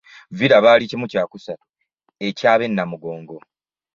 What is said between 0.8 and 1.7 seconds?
kimu kyakusatu